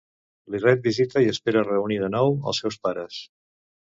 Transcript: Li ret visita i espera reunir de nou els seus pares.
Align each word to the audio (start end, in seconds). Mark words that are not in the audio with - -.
Li 0.53 0.61
ret 0.61 0.81
visita 0.89 1.23
i 1.25 1.29
espera 1.33 1.63
reunir 1.67 1.99
de 2.05 2.09
nou 2.17 2.33
els 2.53 2.63
seus 2.65 2.83
pares. 2.87 3.21